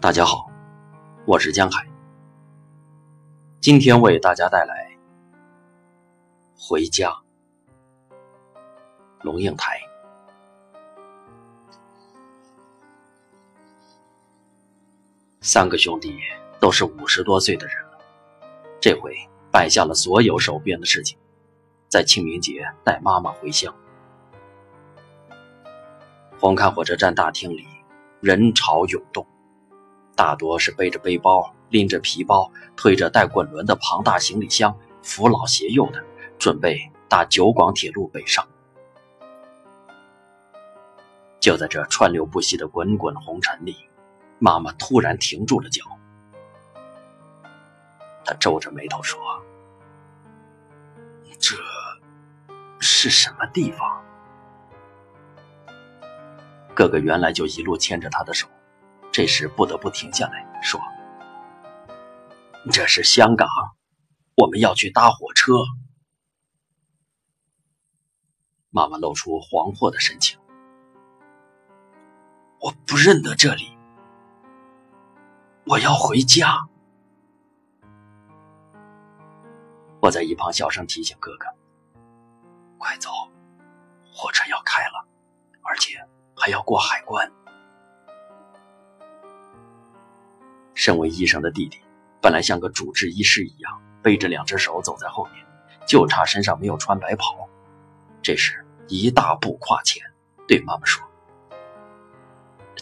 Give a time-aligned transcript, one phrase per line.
[0.00, 0.50] 大家好，
[1.26, 1.86] 我是江海。
[3.60, 4.96] 今天为大家带来
[6.58, 7.10] 《回家》。
[9.20, 9.78] 龙应台。
[15.42, 16.18] 三个兄弟
[16.58, 17.98] 都是五十多岁的人了，
[18.80, 19.14] 这回
[19.52, 21.18] 摆下了所有手边的事情，
[21.90, 23.74] 在清明节带妈妈回乡。
[26.38, 27.66] 红磡火车站大厅里
[28.22, 29.26] 人潮涌动。
[30.20, 36.04] 大多是背着背包、拎着皮包、推着带滚轮的庞大行李箱，扶老携幼的，
[36.38, 38.46] 准备搭九广铁路北上。
[41.40, 43.74] 就在这川流不息的滚滚红尘里，
[44.38, 45.82] 妈妈突然停住了脚。
[48.22, 49.18] 她皱着眉头说
[51.40, 51.56] ：“这
[52.78, 54.04] 是什么地方？”
[56.76, 58.46] 哥哥原来就一路牵着她的手。
[59.12, 60.80] 这时不得不停下来说
[62.70, 63.48] ：“这是香港，
[64.36, 65.52] 我们要去搭火车。”
[68.70, 70.38] 妈妈露出惶惑的神情
[72.62, 73.76] ：“我不认得这里，
[75.66, 76.68] 我要回家。”
[80.00, 81.46] 我在一旁小声提醒哥哥
[82.78, 83.10] ：“快走，
[84.14, 85.04] 火车要开了，
[85.62, 85.98] 而且
[86.36, 87.28] 还要过海关。”
[90.80, 91.78] 身为医生的弟弟，
[92.22, 95.34] 本来像个主治医师一样，背着两只手走在后面，
[95.86, 97.46] 就差身上没有穿白袍。
[98.22, 100.02] 这时一大步跨前，
[100.48, 101.06] 对妈妈说：“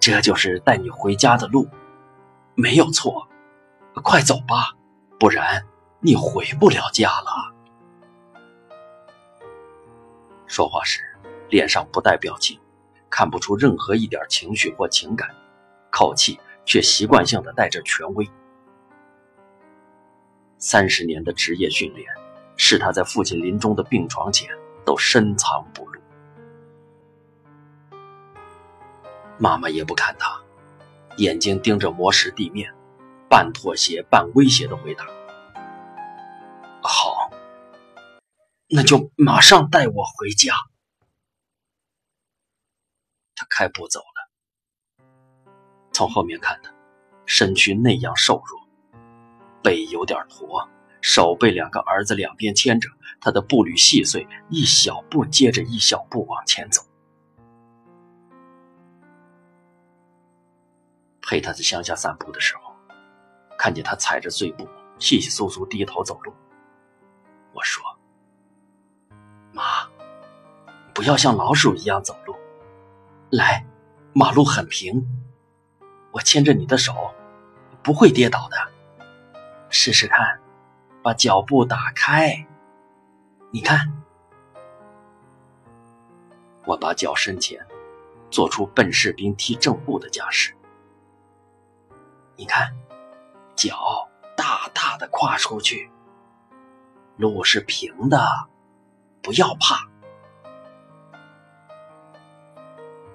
[0.00, 1.68] 这就是带你回家的路，
[2.56, 3.28] 没有错，
[4.02, 4.74] 快走吧，
[5.16, 5.64] 不然
[6.00, 7.54] 你回不了家了。”
[10.48, 11.00] 说话时
[11.48, 12.58] 脸上不带表情，
[13.08, 15.32] 看不出任何一点情绪或情感，
[15.92, 16.40] 口气。
[16.64, 18.28] 却习惯性的带着权威。
[20.58, 22.08] 三十年的职业训练，
[22.56, 24.50] 使他在父亲临终的病床前
[24.84, 26.00] 都深藏不露。
[29.38, 30.40] 妈妈也不看他，
[31.16, 32.72] 眼睛盯着磨石地面，
[33.28, 35.04] 半妥协半威胁的回答
[36.80, 37.30] ：“好，
[38.68, 40.54] 那就马上带我回家。”
[43.36, 44.13] 他开步走了。
[45.94, 46.70] 从后面看他，
[47.24, 48.60] 身躯那样瘦弱，
[49.62, 50.68] 背有点驼，
[51.00, 52.90] 手被两个儿子两边牵着，
[53.20, 56.82] 他的步履细碎，一小步接着一小步往前走。
[61.22, 62.74] 陪他在乡下散步的时候，
[63.56, 64.68] 看见他踩着碎步，
[64.98, 66.34] 细细簌簌低头走路。
[67.52, 67.82] 我说
[69.54, 69.88] ：“妈，
[70.92, 72.34] 不要像老鼠一样走路，
[73.30, 73.64] 来，
[74.12, 75.00] 马路很平。”
[76.14, 77.12] 我牵着你的手，
[77.82, 78.56] 不会跌倒的。
[79.68, 80.40] 试试看，
[81.02, 82.46] 把脚步打开。
[83.50, 83.92] 你看，
[86.66, 87.66] 我把脚伸前，
[88.30, 90.54] 做出笨士兵踢正步的架势。
[92.36, 92.72] 你看，
[93.56, 95.90] 脚大大的跨出去，
[97.16, 98.24] 路是平的，
[99.20, 99.88] 不要怕。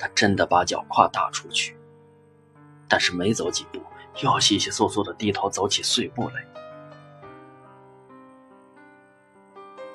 [0.00, 1.77] 他真的把脚跨大出去。
[2.98, 3.80] 但是没走几步，
[4.24, 6.44] 又稀稀疏疏的低头走起碎步来。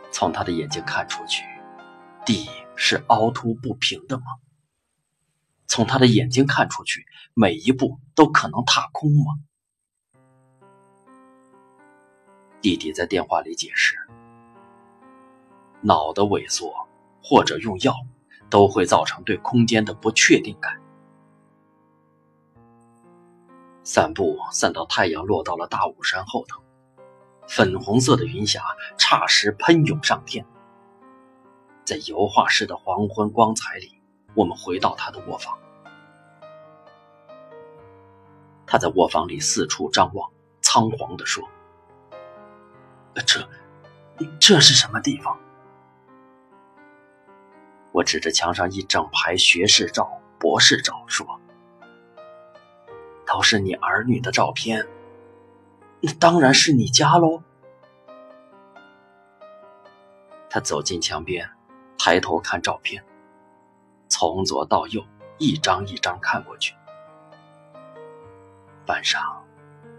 [0.10, 1.44] 从他的眼睛看出去，
[2.26, 4.24] 地是凹凸不平的吗？
[5.68, 9.34] 从他的眼睛看出去，每一步都可能踏空吗？
[12.62, 13.98] 弟弟在电话里解释：
[15.82, 16.74] 脑的萎缩
[17.22, 17.94] 或者用药，
[18.50, 20.82] 都会造成对空间的不确定感。
[23.84, 26.64] 散步散到太阳落到了大武山后头，
[27.48, 28.64] 粉红色的云霞
[28.98, 30.46] 霎时喷涌上天。
[31.84, 34.02] 在油画式的黄昏光彩里，
[34.36, 35.60] 我们回到他的卧房。
[38.66, 40.32] 他在卧房里四处张望，
[40.62, 41.44] 仓皇地说
[43.28, 43.48] ：“这，
[44.40, 45.38] 这是什么地方？”
[47.92, 50.10] 我指着墙上一整排学士照、
[50.40, 51.28] 博士照说。
[53.34, 54.88] 都是你儿女的照片，
[56.02, 57.42] 那当然是你家喽。
[60.52, 61.50] 他走进墙边，
[61.98, 63.04] 抬头看照片，
[64.08, 65.04] 从左到右
[65.40, 66.76] 一张一张看过去，
[68.86, 69.18] 半晌，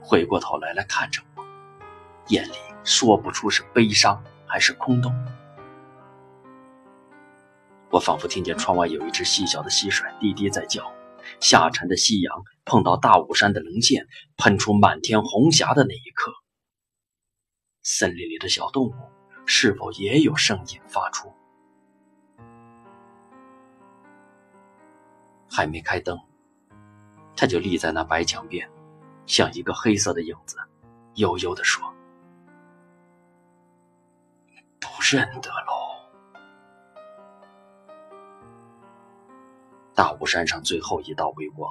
[0.01, 1.45] 回过头来来看着我，
[2.29, 2.55] 眼里
[2.85, 5.13] 说不出是悲伤还是空洞。
[7.91, 10.89] 我仿佛听见窗外有一只细小的蟋蟀低低在叫。
[11.41, 14.07] 下沉的夕阳碰到大武山的棱线，
[14.37, 16.33] 喷出满天红霞的那一刻，
[17.83, 18.95] 森林里的小动物
[19.47, 21.33] 是否也有声音发出？
[25.51, 26.19] 还没开灯，
[27.37, 28.69] 他就立在那白墙边，
[29.27, 30.57] 像一个黑色的影子，
[31.15, 31.95] 悠悠地说
[34.81, 35.74] ：“不认得喽。”
[39.95, 41.71] 大雾山上最后一道微光，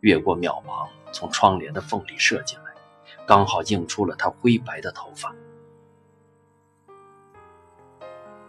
[0.00, 2.74] 越过渺茫，从窗帘的缝里射进来，
[3.26, 5.34] 刚好映出了他灰白的头发。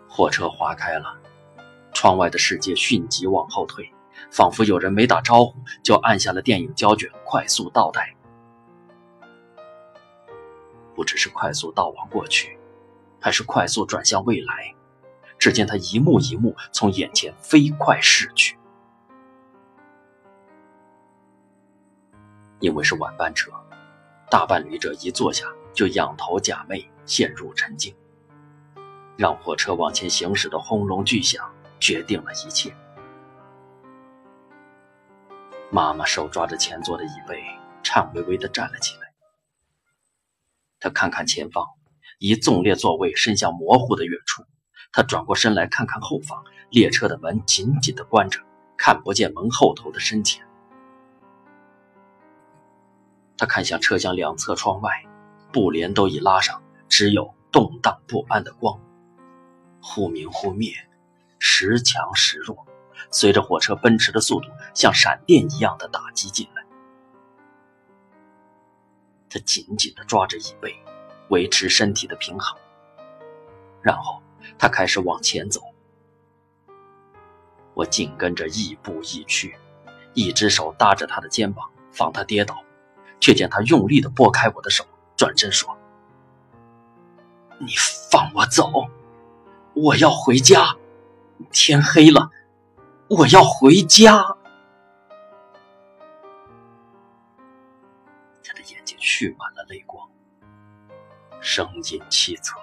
[0.10, 1.18] 火车划开了，
[1.94, 3.92] 窗外的世界迅疾往后退。
[4.32, 5.54] 仿佛有人没打招呼
[5.84, 8.16] 就按下了电影胶卷，快速倒带。
[10.96, 12.58] 不知是快速倒往过去，
[13.22, 14.74] 还是快速转向未来，
[15.38, 18.57] 只见他一幕一幕从眼前飞快逝去。
[22.60, 23.52] 因为是晚班车，
[24.30, 27.96] 大半旅者一坐下就仰头假寐，陷入沉静。
[29.16, 32.76] 让火车往前行驶的轰隆巨响决定了一切。
[35.72, 37.44] 妈妈手抓着前座的椅背，
[37.84, 39.12] 颤巍巍地站了起来。
[40.80, 41.66] 她看看前方，
[42.20, 44.44] 一纵列座位伸向模糊的远处。
[44.92, 48.40] 她转过身来看看后方，列车的门紧紧地关着，
[48.78, 50.48] 看不见门后头的深浅。
[53.38, 55.06] 他看向车厢两侧窗外，
[55.52, 58.80] 布帘都已拉上，只有动荡不安的光，
[59.82, 60.74] 忽明忽灭，
[61.40, 62.66] 时强时弱。
[63.12, 66.66] 随着火车奔驰的速度，像闪电一样的打击进来。
[69.30, 70.76] 他紧紧地抓着椅背，
[71.30, 72.58] 维持身体的平衡。
[73.82, 74.22] 然后
[74.58, 75.62] 他开始往前走。
[77.76, 79.56] 我紧跟着，亦步亦趋，
[80.14, 82.62] 一只手搭着他的肩膀，防他跌倒。
[83.20, 84.86] 却见他用力地拨开我的手，
[85.16, 85.78] 转身说
[87.60, 87.68] ：“你
[88.12, 88.72] 放我走，
[89.74, 90.76] 我要回家。
[91.52, 92.32] 天黑了。”
[93.10, 94.18] 我要回家。
[98.44, 100.06] 他的眼睛蓄满了泪光，
[101.40, 102.58] 声音凄恻。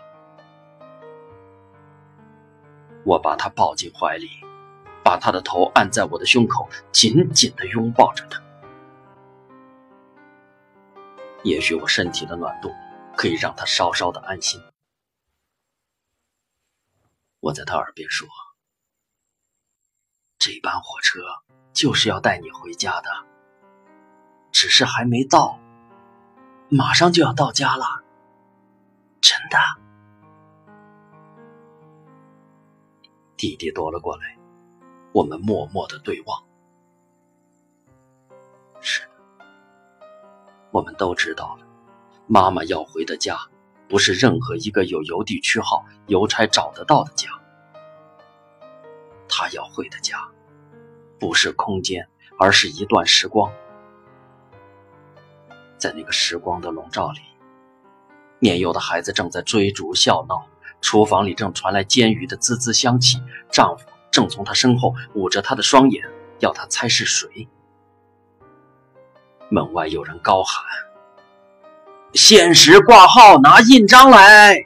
[3.04, 4.28] 我把他抱进怀里，
[5.02, 8.38] 把他的头按在我的胸口，紧紧的拥抱着他。
[11.44, 12.74] 也许我身体的暖度
[13.16, 14.60] 可以让他稍稍的安心。
[17.40, 18.26] 我在他耳边说。
[20.36, 21.20] 这班火车
[21.72, 23.08] 就是要带你回家的，
[24.52, 25.58] 只是还没到，
[26.68, 28.04] 马上就要到家了，
[29.22, 29.58] 真的。
[33.38, 34.36] 弟弟夺了过来，
[35.12, 36.44] 我们默默的对望。
[38.82, 39.08] 是，
[40.74, 41.64] 我们都知道了，
[42.26, 43.38] 妈妈要回的家，
[43.88, 47.30] 不是任何一个有邮递区号、邮差找得到的家。
[49.28, 50.26] 他要回的家，
[51.16, 52.08] 不是空间，
[52.40, 53.52] 而是一段时光。
[55.78, 57.20] 在那个时光的笼罩里，
[58.40, 60.44] 年幼的孩子正在追逐笑闹，
[60.80, 66.04] 厨房里正传来煎鱼的滋滋香气，丈夫正从她身后捂着她的双眼，
[66.40, 67.48] 要她猜是谁。
[69.54, 70.64] 门外有人高喊
[72.12, 74.56] ：“限时挂号，拿印章来。”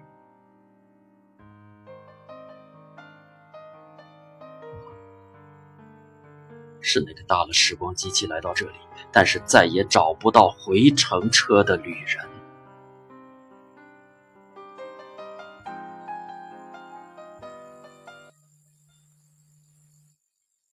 [6.80, 8.76] 是那个搭了时光机器来到这里，
[9.12, 12.26] 但是再也找不到回程车的旅人。